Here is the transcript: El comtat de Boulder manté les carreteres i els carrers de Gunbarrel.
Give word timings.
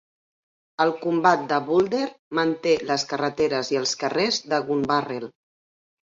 El 0.85 0.93
comtat 1.01 1.43
de 1.51 1.59
Boulder 1.67 2.05
manté 2.39 2.73
les 2.93 3.05
carreteres 3.13 3.71
i 3.75 3.79
els 3.83 3.95
carrers 4.07 4.43
de 4.55 4.63
Gunbarrel. 4.73 5.31